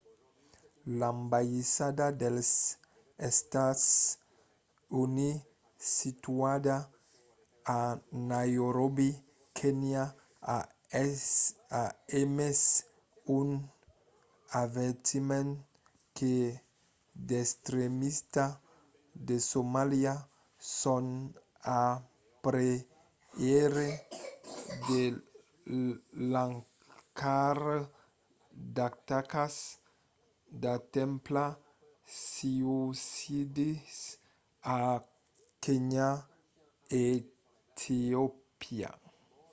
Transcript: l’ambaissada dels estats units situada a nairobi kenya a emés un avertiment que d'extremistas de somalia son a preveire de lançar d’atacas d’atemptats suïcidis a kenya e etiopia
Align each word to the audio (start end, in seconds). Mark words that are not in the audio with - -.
l’ambaissada 0.99 2.05
dels 2.21 2.51
estats 3.29 3.85
units 5.01 5.43
situada 5.97 6.75
a 7.79 7.81
nairobi 8.31 9.09
kenya 9.57 10.03
a 11.77 11.83
emés 12.21 12.61
un 13.37 13.49
avertiment 14.63 15.51
que 16.17 16.35
d'extremistas 17.27 18.53
de 19.27 19.35
somalia 19.53 20.15
son 20.81 21.05
a 21.81 21.83
preveire 22.45 23.89
de 24.87 25.01
lançar 26.33 27.57
d’atacas 28.75 29.55
d’atemptats 30.61 31.61
suïcidis 32.29 33.93
a 34.75 34.79
kenya 35.63 36.09
e 37.03 37.05
etiopia 37.17 38.89